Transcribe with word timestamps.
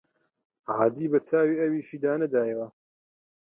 حاجی 0.77 1.05
بە 1.11 1.19
چاوی 1.27 1.59
ئەویشیدا 1.61 2.13
نەدایەوە 2.21 2.67